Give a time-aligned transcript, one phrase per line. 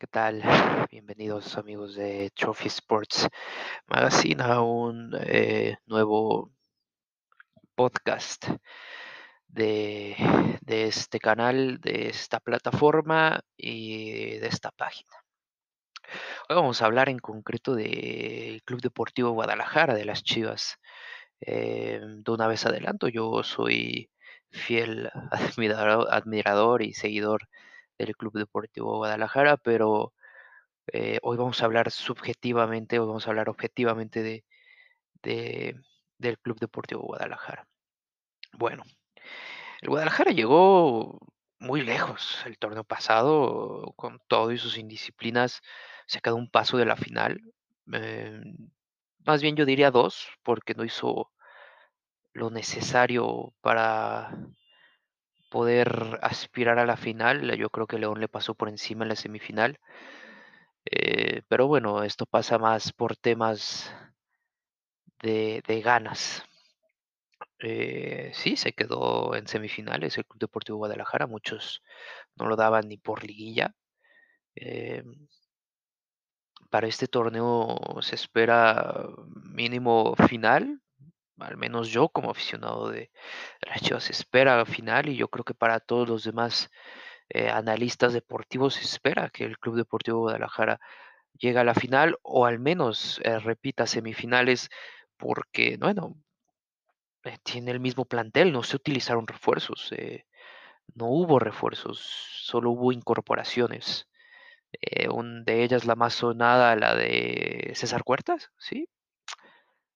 [0.00, 0.44] ¿Qué tal?
[0.92, 3.28] Bienvenidos amigos de Trophy Sports
[3.88, 6.52] Magazine a un eh, nuevo
[7.74, 8.46] podcast
[9.48, 10.14] de,
[10.68, 15.10] este canal, de esta plataforma y de esta página.
[16.48, 20.76] Hoy vamos a hablar en concreto del Club Deportivo Guadalajara de las Chivas.
[21.40, 24.12] Eh, de una vez adelanto, yo soy
[24.52, 25.10] fiel
[25.40, 27.48] admirador y seguidor
[27.98, 30.14] del Club Deportivo Guadalajara, pero
[30.92, 34.44] eh, hoy vamos a hablar subjetivamente, hoy vamos a hablar objetivamente de,
[35.22, 35.80] de-
[36.18, 37.68] del Club Deportivo Guadalajara.
[38.52, 38.84] Bueno,
[39.80, 41.18] el Guadalajara llegó
[41.58, 45.60] muy lejos el torneo pasado, con todo y sus indisciplinas,
[46.06, 47.40] se quedó un paso de la final.
[47.92, 48.40] eh,
[49.24, 51.30] más bien yo diría dos, porque no hizo
[52.32, 54.30] lo necesario para
[55.48, 57.56] poder aspirar a la final.
[57.56, 59.78] Yo creo que León le pasó por encima en la semifinal.
[60.84, 63.92] Eh, pero bueno, esto pasa más por temas
[65.22, 66.44] de, ganas.
[67.60, 71.26] Eh, sí, se quedó en semifinales el Club Deportivo Guadalajara.
[71.26, 71.82] Muchos
[72.36, 73.74] no lo daban ni por liguilla.
[74.56, 75.04] Eh,
[76.70, 79.08] para este torneo se espera
[79.52, 80.80] mínimo final.
[81.40, 83.10] Al menos yo como aficionado de
[83.60, 86.70] las Chivas espera final y yo creo que para todos los demás
[87.30, 90.80] eh, analistas deportivos se espera que el Club Deportivo Guadalajara
[91.38, 94.70] llegue a la final o al menos eh, repita semifinales
[95.18, 96.16] porque, bueno,
[97.24, 99.90] eh, tiene el mismo plantel, no se utilizaron refuerzos,
[100.94, 104.08] no hubo refuerzos, solo hubo incorporaciones.
[105.10, 108.88] Un, de ellas la más sonada, la de César Huertas, ¿sí?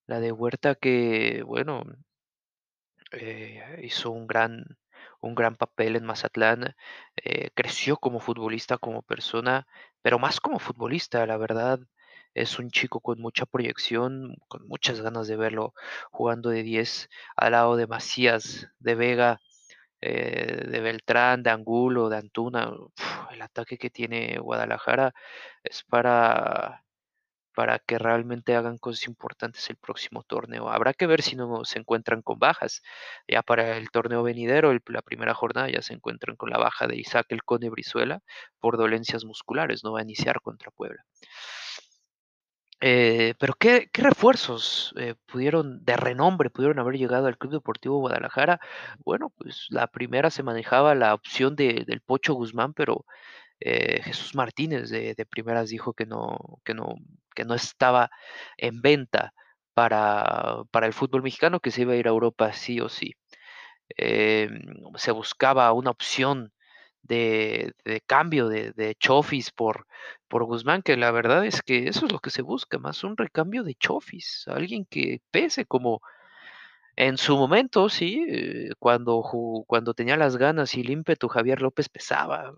[0.07, 1.83] La de Huerta que, bueno,
[3.11, 4.77] eh, hizo un gran,
[5.21, 6.75] un gran papel en Mazatlán,
[7.15, 9.67] eh, creció como futbolista, como persona,
[10.01, 11.79] pero más como futbolista, la verdad.
[12.33, 15.73] Es un chico con mucha proyección, con muchas ganas de verlo
[16.11, 19.39] jugando de 10 al lado de Macías, de Vega,
[20.01, 22.71] eh, de Beltrán, de Angulo, de Antuna.
[23.31, 25.13] El ataque que tiene Guadalajara
[25.63, 26.82] es para,
[27.55, 30.69] para que realmente hagan cosas importantes el próximo torneo.
[30.69, 32.81] Habrá que ver si no se encuentran con bajas.
[33.27, 36.97] Ya para el torneo venidero, la primera jornada, ya se encuentran con la baja de
[36.97, 38.21] Isaac El Cone Brizuela
[38.59, 39.83] por dolencias musculares.
[39.83, 41.03] No va a iniciar contra Puebla.
[42.85, 47.99] Eh, pero ¿qué, qué refuerzos eh, pudieron, de renombre, pudieron haber llegado al Club Deportivo
[47.99, 48.59] Guadalajara?
[49.05, 53.05] Bueno, pues la primera se manejaba la opción de, del Pocho Guzmán, pero
[53.65, 56.95] eh, Jesús Martínez de, primeras dijo que no, que no,
[57.35, 58.09] que no estaba
[58.57, 59.33] en venta
[59.73, 63.13] para, para el fútbol mexicano, que se iba a ir a Europa sí o sí.
[63.97, 64.49] Eh,
[64.95, 66.51] se buscaba una opción
[67.03, 69.87] de, de cambio de, de Chofis por,
[70.27, 73.17] por Guzmán, que la verdad es que eso es lo que se busca, más un
[73.17, 76.01] recambio de Chofis, alguien que pese como
[76.95, 79.23] en su momento, sí, eh, cuando,
[79.67, 82.53] cuando tenía las ganas y el ímpetu, Javier López pesaba.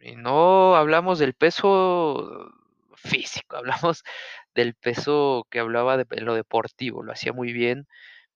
[0.00, 2.52] Y no hablamos del peso
[2.94, 4.02] físico, hablamos
[4.54, 7.86] del peso que hablaba de lo deportivo, lo hacía muy bien,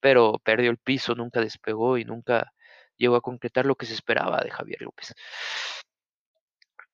[0.01, 2.53] pero perdió el piso, nunca despegó y nunca
[2.97, 5.15] llegó a concretar lo que se esperaba de Javier López.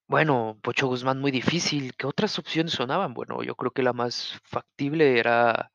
[0.07, 1.95] Bueno, Pocho Guzmán muy difícil.
[1.97, 3.15] ¿Qué otras opciones sonaban?
[3.15, 5.71] Bueno, yo creo que la más factible era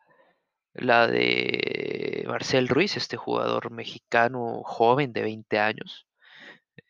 [0.73, 6.07] la de Marcel Ruiz, este jugador mexicano joven de 20 años,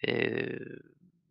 [0.01, 0.59] eh,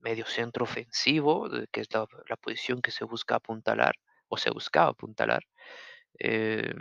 [0.05, 3.97] medio centro ofensivo, que es la, la posición que se busca apuntalar
[4.29, 5.43] o se buscaba apuntalar,
[6.19, 6.75] eh,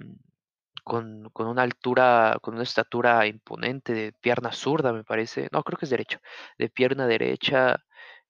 [0.83, 5.77] con, con una altura, con una estatura imponente de pierna zurda, me parece, no, creo
[5.77, 6.19] que es derecho,
[6.57, 7.83] de pierna derecha,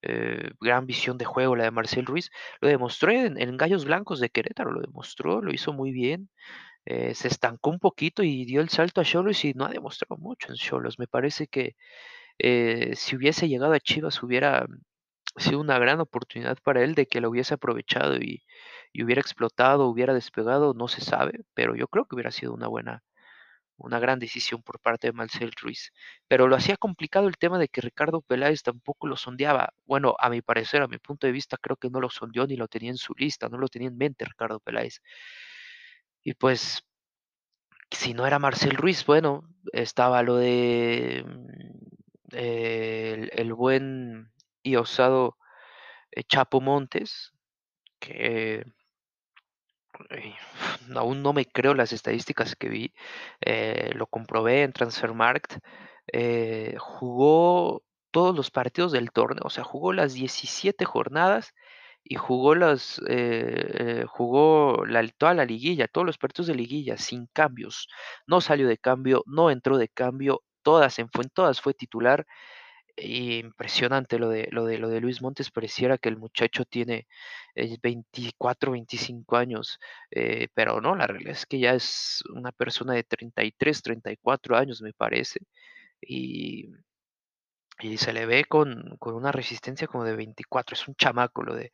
[0.03, 2.29] eh, gran visión de juego la de Marcel Ruiz,
[2.61, 6.29] lo demostró en, en Gallos Blancos de Querétaro, lo demostró, lo hizo muy bien,
[6.85, 10.17] eh, se estancó un poquito y dio el salto a Cholos y no ha demostrado
[10.17, 10.99] mucho en Cholos.
[10.99, 11.75] Me parece que
[12.39, 14.65] eh, si hubiese llegado a Chivas hubiera
[15.37, 18.43] sido una gran oportunidad para él de que lo hubiese aprovechado y,
[18.93, 22.67] y hubiera explotado, hubiera despegado, no se sabe, pero yo creo que hubiera sido una
[22.67, 23.03] buena,
[23.77, 25.91] una gran decisión por parte de Marcel Ruiz.
[26.27, 29.73] Pero lo hacía complicado el tema de que Ricardo Peláez tampoco lo sondeaba.
[29.85, 32.55] Bueno, a mi parecer, a mi punto de vista, creo que no lo sondeó ni
[32.55, 35.01] lo tenía en su lista, no lo tenía en mente Ricardo Peláez.
[36.23, 36.83] Y pues
[37.91, 41.25] si no era Marcel Ruiz, bueno, estaba lo de
[42.33, 44.31] el, buen
[44.63, 45.37] y osado
[46.11, 47.33] eh, Chapo Montes,
[47.99, 48.65] que
[50.09, 50.35] eh,
[50.95, 52.93] aún no me creo las estadísticas que vi,
[53.41, 55.57] eh, lo comprobé en Transfermarkt,
[56.77, 61.53] jugó todos los partidos del torneo, o sea, jugó las 17 jornadas
[62.03, 63.01] y jugó las
[64.07, 67.87] jugó la, toda la liguilla, todos los partidos de liguilla sin cambios.
[68.27, 72.25] No salió de cambio, no entró de cambio, todas en, en todas fue titular.
[72.95, 77.07] Impresionante lo de, lo de lo de Luis Montes, pareciera que el muchacho tiene
[77.81, 79.79] 24, 25 años,
[80.11, 84.81] eh, pero no, la realidad es que ya es una persona de 33, 34 años,
[84.81, 85.39] me parece,
[86.01, 86.69] y,
[87.79, 91.55] y se le ve con, con una resistencia como de 24, es un chamaco lo
[91.55, 91.71] de,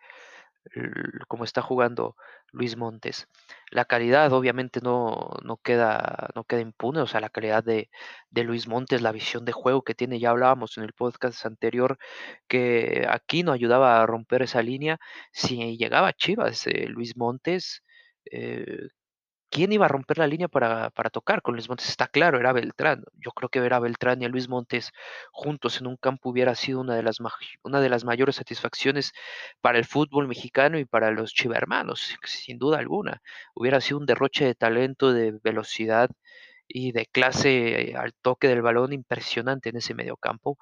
[1.27, 2.16] como está jugando
[2.51, 3.27] Luis Montes.
[3.71, 7.89] La calidad obviamente no, no, queda, no queda impune, o sea, la calidad de,
[8.30, 11.98] de, Luis Montes, la visión de juego que tiene, ya hablábamos en el podcast anterior,
[12.48, 15.00] que aquí no ayudaba a romper esa línea.
[15.31, 17.83] Si llegaba Chivas, eh, Luis Montes,
[18.31, 18.88] eh,
[19.51, 21.90] ¿Quién iba a romper la línea para, para, tocar con Luis Montes?
[21.90, 23.04] Está claro, era Beltrán.
[23.13, 24.92] Yo creo que ver a Beltrán y a Luis Montes
[25.31, 27.18] juntos en un campo hubiera sido una de las,
[27.63, 29.12] una de las mayores satisfacciones
[29.62, 33.22] para el fútbol mexicano y para los chivermanos, sin duda alguna.
[33.56, 36.12] Hubiera sido un derroche de talento, de velocidad
[36.69, 40.57] y de clase al toque del balón impresionante en ese mediocampo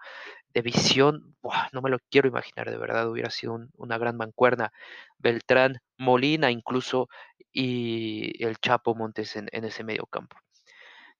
[0.54, 1.36] de visión,
[1.74, 4.72] no me lo quiero imaginar, de verdad, hubiera sido una gran mancuerna.
[5.20, 7.10] Beltrán, Molina incluso
[7.52, 10.38] y el Chapo Montes en, ese medio campo.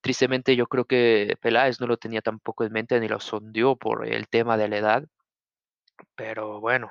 [0.00, 4.06] Tristemente yo creo que Peláez no lo tenía tampoco en mente ni lo sondeó por
[4.06, 5.04] el tema de la edad,
[6.14, 6.90] pero bueno,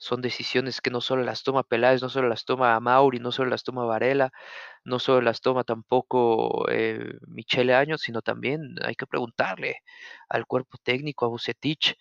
[0.00, 3.50] son decisiones que no solo las toma Peláez, no solo las toma Mauri, no solo
[3.50, 4.32] las toma Varela,
[4.84, 9.82] no solo las toma tampoco eh, Michele Años, sino también hay que preguntarle
[10.28, 11.96] al cuerpo técnico, a Bucetich,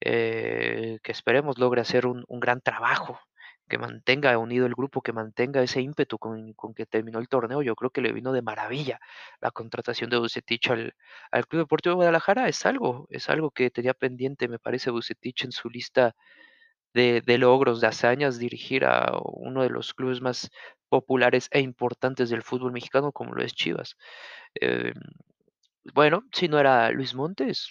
[0.00, 3.20] eh, que esperemos logre hacer un, gran trabajo,
[3.68, 7.62] que mantenga unido el grupo, que mantenga ese ímpetu con, que terminó el torneo.
[7.62, 8.98] Yo creo que le vino de maravilla
[9.40, 10.94] la contratación de Bucetich al,
[11.30, 12.48] al Club Deportivo de Guadalajara.
[12.48, 16.14] Es algo, es algo que tenía pendiente, me parece, Bucetich en su lista
[16.94, 20.50] de, logros, de hazañas, dirigir a uno de los clubes más
[20.88, 23.96] populares e importantes del fútbol mexicano como lo es Chivas.
[24.54, 24.94] Em,
[25.94, 27.68] bueno, si no era Luis Montes,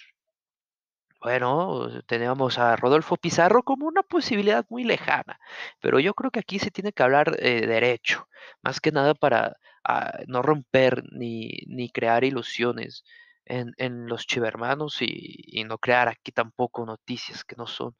[1.20, 5.40] bueno, teníamos a Rodolfo Pizarro como una posibilidad muy lejana,
[5.80, 8.28] pero yo creo que aquí se tiene que hablar eh, derecho,
[8.62, 13.04] más que nada para ah, no romper ni, ni crear ilusiones
[13.46, 17.96] en, en los chivermanos y no crear aquí tampoco noticias que no son.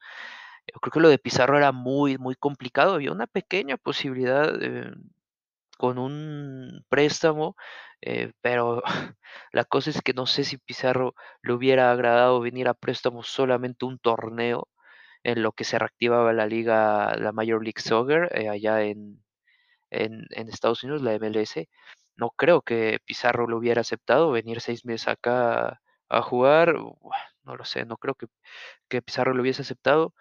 [0.67, 2.95] Creo que lo de Pizarro era muy, muy complicado.
[2.95, 4.91] Había una pequeña posibilidad eh,
[5.77, 7.55] con un préstamo,
[8.01, 8.81] eh, pero
[9.51, 13.85] la cosa es que no sé si Pizarro le hubiera agradado venir a préstamo solamente
[13.85, 14.69] un torneo
[15.23, 19.23] en lo que se reactivaba la liga, la Major League Soccer, eh, allá en,
[19.91, 21.67] en, en, Estados Unidos, la MLS.
[22.17, 26.75] No creo que Pizarro lo hubiera aceptado venir seis meses acá a jugar.
[27.43, 28.27] No lo sé, no creo que,
[28.89, 30.13] que Pizarro lo hubiese aceptado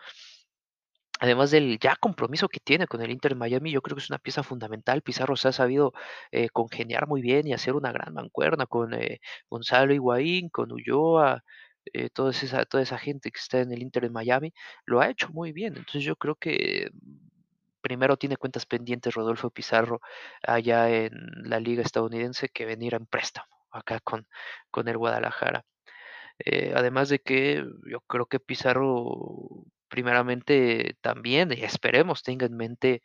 [1.21, 4.11] además del ya compromiso que tiene con el Inter de Miami, yo creo que es
[4.11, 5.03] una pieza fundamental.
[5.03, 5.93] Pizarro se ha sabido
[6.33, 11.43] eh, congeniar muy bien y hacer una gran mancuerna con eh, Gonzalo Higuaín, con Ulloa,
[11.93, 14.53] eh, toda, esa, toda esa gente que está en el Inter de Miami,
[14.87, 15.77] lo ha hecho muy bien.
[15.77, 16.91] Entonces yo creo que
[17.81, 20.01] primero tiene cuentas pendientes Rodolfo Pizarro
[20.43, 21.13] allá en
[21.45, 24.27] la liga estadounidense que venir en préstamo acá con,
[24.71, 25.65] con el Guadalajara.
[26.77, 33.03] además de que yo creo que Pizarro primeramente también, y esperemos, tenga en mente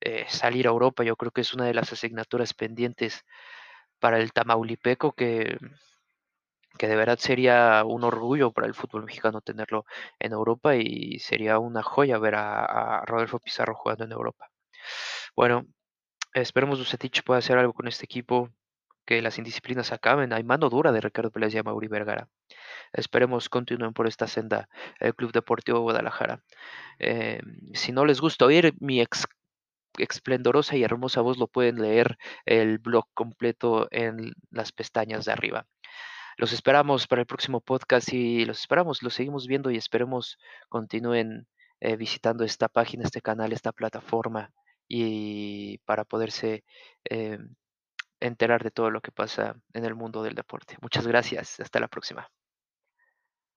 [0.00, 1.04] eh, salir a Europa.
[1.04, 3.24] Yo creo que es una de las asignaturas pendientes
[3.98, 5.58] para el Tamaulipeco que,
[6.76, 9.84] que de verdad sería un orgullo para el fútbol mexicano tenerlo
[10.18, 14.50] en Europa y sería una joya ver a, Rodolfo Pizarro jugando en Europa.
[15.34, 15.66] Bueno,
[16.34, 18.50] esperemos Bucetich pueda hacer algo con este equipo,
[19.06, 20.32] que las indisciplinas acaben.
[20.32, 22.28] Hay mano dura de Ricardo Pérez y Mauri Vergara.
[22.92, 24.68] Esperemos continúen por esta senda
[25.00, 26.42] el Club Deportivo Guadalajara.
[26.98, 27.40] Eh,
[27.72, 29.26] si no les gusta oír mi ex
[29.98, 35.66] esplendorosa y hermosa voz, lo pueden leer el blog completo en las pestañas de arriba.
[36.36, 41.48] Los esperamos para el próximo podcast y los esperamos, los seguimos viendo y esperemos continúen
[41.80, 44.52] eh, visitando esta página, este canal, esta plataforma
[44.86, 46.64] y para poderse
[47.08, 47.38] eh,
[48.26, 50.76] enterar de todo lo que pasa en el mundo del deporte.
[50.80, 52.30] Muchas gracias, hasta la próxima.